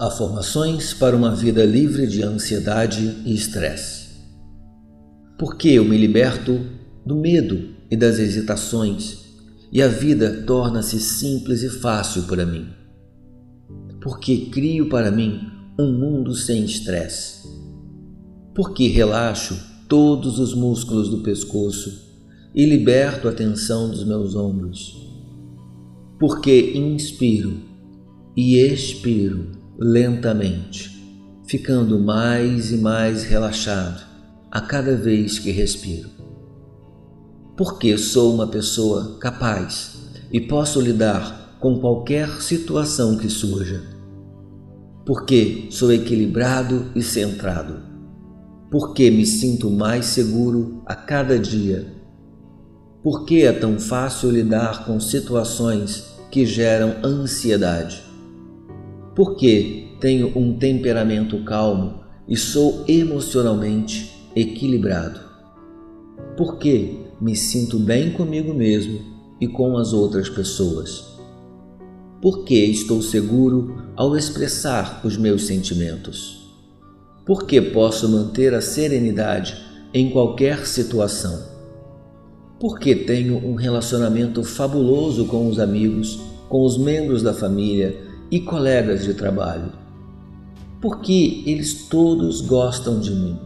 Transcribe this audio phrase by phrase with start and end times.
[0.00, 4.06] Afirmações para uma vida livre de ansiedade e estresse.
[5.36, 6.60] Porque eu me liberto
[7.04, 9.24] do medo e das hesitações
[9.72, 12.68] e a vida torna-se simples e fácil para mim.
[14.00, 15.40] Porque crio para mim
[15.76, 17.48] um mundo sem estresse.
[18.54, 19.58] Porque relaxo
[19.88, 22.08] todos os músculos do pescoço
[22.54, 24.96] e liberto a tensão dos meus ombros.
[26.20, 27.62] Porque inspiro
[28.36, 30.90] e expiro lentamente,
[31.46, 34.04] ficando mais e mais relaxado
[34.50, 36.10] a cada vez que respiro.
[37.56, 39.96] Porque sou uma pessoa capaz
[40.32, 43.82] e posso lidar com qualquer situação que surja.
[45.06, 47.80] Porque sou equilibrado e centrado.
[48.70, 51.94] Porque me sinto mais seguro a cada dia.
[53.02, 58.07] Porque é tão fácil lidar com situações que geram ansiedade
[59.18, 65.18] porque tenho um temperamento calmo e sou emocionalmente equilibrado.
[66.36, 69.00] Porque me sinto bem comigo mesmo
[69.40, 71.18] e com as outras pessoas.
[72.22, 76.48] Porque estou seguro ao expressar os meus sentimentos.
[77.26, 79.56] Porque posso manter a serenidade
[79.92, 81.42] em qualquer situação.
[82.60, 89.04] Porque tenho um relacionamento fabuloso com os amigos, com os membros da família e colegas
[89.04, 89.72] de trabalho?
[90.80, 93.38] Porque eles todos gostam de mim?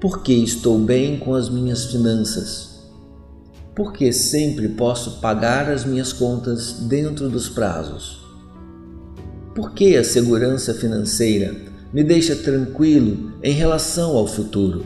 [0.00, 2.80] Porque estou bem com as minhas finanças?
[3.74, 8.24] Porque sempre posso pagar as minhas contas dentro dos prazos?
[9.54, 11.54] Porque a segurança financeira
[11.92, 14.84] me deixa tranquilo em relação ao futuro?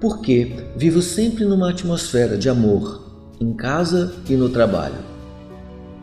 [0.00, 3.06] Porque vivo sempre numa atmosfera de amor,
[3.38, 5.10] em casa e no trabalho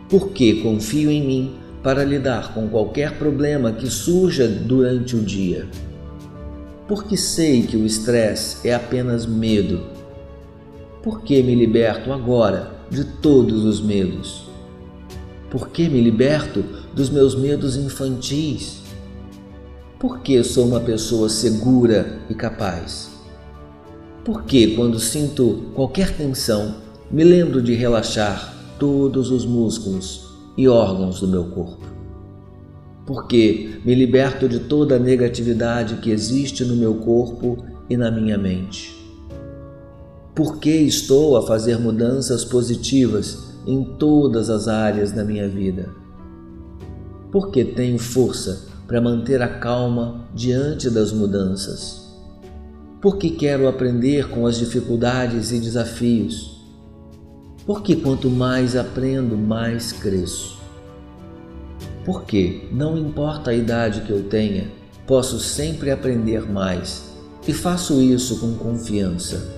[0.09, 5.67] porque confio em mim para lidar com qualquer problema que surja durante o dia.
[6.87, 9.87] Porque sei que o estresse é apenas medo.
[11.03, 14.49] Porque me liberto agora de todos os medos.
[15.49, 16.63] Porque me liberto
[16.93, 18.81] dos meus medos infantis.
[19.99, 23.09] Porque sou uma pessoa segura e capaz.
[24.23, 26.75] Porque quando sinto qualquer tensão,
[27.09, 30.27] me lembro de relaxar todos os músculos
[30.57, 31.85] e órgãos do meu corpo.
[33.05, 37.57] Porque me liberto de toda a negatividade que existe no meu corpo
[37.89, 38.95] e na minha mente.
[40.35, 45.89] Porque estou a fazer mudanças positivas em todas as áreas da minha vida.
[47.31, 52.07] Porque tenho força para manter a calma diante das mudanças.
[53.01, 56.56] Porque quero aprender com as dificuldades e desafios
[57.67, 60.57] porque quanto mais aprendo, mais cresço.
[62.05, 64.71] Porque, não importa a idade que eu tenha,
[65.05, 67.13] posso sempre aprender mais
[67.45, 69.53] e faço isso com confiança.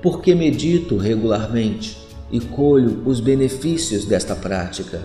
[0.00, 1.98] Porque medito regularmente
[2.30, 5.02] e colho os benefícios desta prática.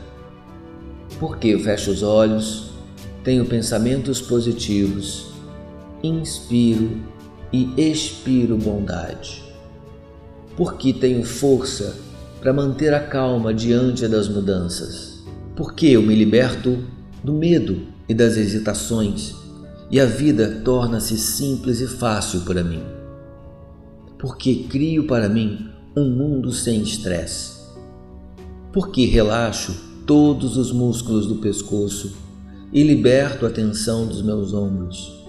[1.20, 2.70] Porque fecho os olhos,
[3.24, 5.32] tenho pensamentos positivos,
[6.04, 6.92] inspiro
[7.52, 9.47] e expiro bondade
[10.58, 11.96] porque tenho força
[12.42, 15.24] para manter a calma diante das mudanças,
[15.56, 16.84] porque eu me liberto
[17.24, 19.36] do medo e das hesitações?
[19.92, 22.82] E a vida torna-se simples e fácil para mim,
[24.18, 27.62] porque crio para mim um mundo sem estresse,
[28.74, 29.76] porque relaxo
[30.08, 32.18] todos os músculos do pescoço
[32.74, 35.24] e liberto a tensão dos meus ombros,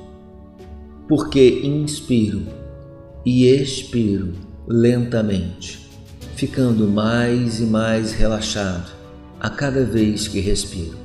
[1.07, 2.47] porque inspiro
[3.25, 5.89] e expiro lentamente,
[6.37, 8.93] ficando mais e mais relaxado
[9.41, 10.99] a cada vez que respiro.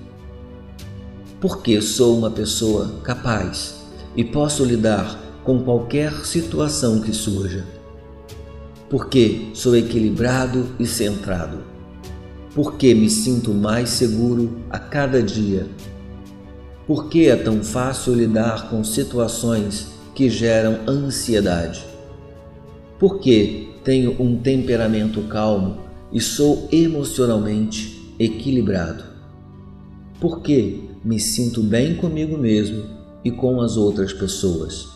[1.39, 3.75] Porque sou uma pessoa capaz
[4.17, 7.63] e posso lidar com qualquer situação que surja.
[8.89, 11.59] Porque sou equilibrado e centrado.
[12.53, 15.67] Porque me sinto mais seguro a cada dia.
[16.85, 21.92] Porque é tão fácil lidar com situações que geram ansiedade
[22.99, 25.77] porque tenho um temperamento calmo
[26.11, 29.03] e sou emocionalmente equilibrado.
[30.19, 32.85] Porque me sinto bem comigo mesmo
[33.25, 34.87] e com as outras pessoas.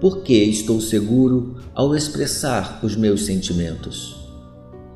[0.00, 4.16] Porque estou seguro ao expressar os meus sentimentos.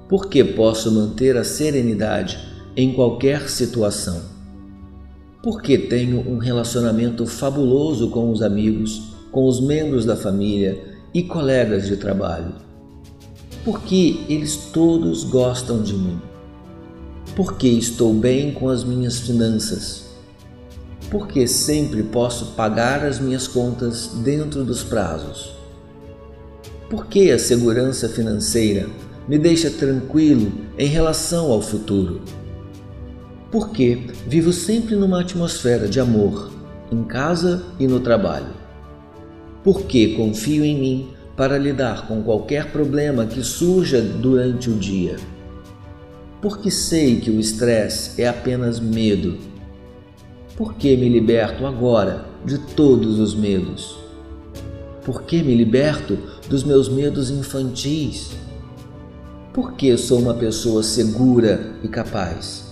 [0.08, 2.38] Porque posso manter a serenidade
[2.76, 4.22] em qualquer situação.
[5.42, 11.86] Porque tenho um relacionamento fabuloso com os amigos, com os membros da família e colegas
[11.86, 12.54] de trabalho,
[13.64, 16.20] porque eles todos gostam de mim,
[17.36, 20.10] porque estou bem com as minhas finanças,
[21.10, 25.52] Porque sempre posso pagar as minhas contas dentro dos prazos.
[26.88, 28.88] Porque a segurança financeira
[29.28, 32.22] me deixa tranquilo em relação ao futuro.
[33.50, 36.50] Porque vivo sempre numa atmosfera de amor,
[36.90, 38.61] em casa e no trabalho.
[39.64, 45.16] Porque confio em mim para lidar com qualquer problema que surja durante o dia.
[46.40, 49.52] Porque sei que o estresse é apenas medo
[50.56, 53.96] por que me liberto agora de todos os medos?
[55.02, 56.18] Por que me liberto
[56.48, 58.32] dos meus medos infantis?
[59.54, 62.66] Por que sou uma pessoa segura e capaz?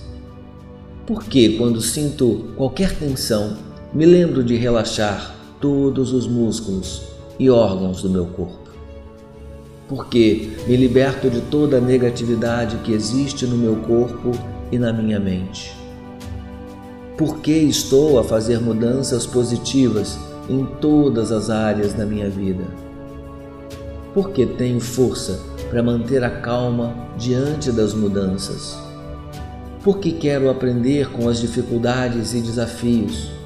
[1.07, 3.57] Por que, quando sinto qualquer tensão,
[3.95, 7.03] me lembro de relaxar todos os músculos
[7.39, 8.71] e órgãos do meu corpo?
[9.89, 14.31] Por que me liberto de toda a negatividade que existe no meu corpo
[14.73, 15.77] e na minha mente?
[17.19, 20.19] Por que estou a fazer mudanças positivas
[20.49, 22.65] em todas as áreas da minha vida?
[24.15, 28.79] Porque tenho força para manter a calma diante das mudanças?
[29.85, 33.40] Porque quero aprender com as dificuldades e desafios?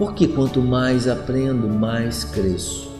[0.00, 2.90] Porque quanto mais aprendo, mais cresço?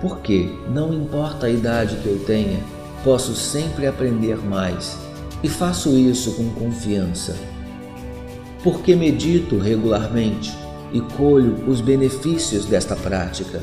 [0.00, 2.60] Porque, não importa a idade que eu tenha,
[3.02, 4.96] posso sempre aprender mais
[5.42, 7.34] e faço isso com confiança
[8.64, 10.56] porque medito regularmente
[10.90, 13.60] e colho os benefícios desta prática.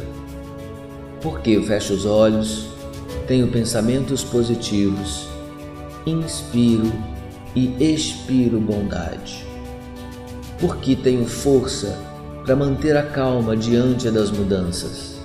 [1.19, 2.67] Porque fecho os olhos,
[3.27, 5.27] tenho pensamentos positivos,
[6.05, 6.93] inspiro
[7.55, 9.50] e expiro bondade.
[10.61, 11.99] Porque tenho força
[12.45, 15.20] para manter a calma diante das mudanças.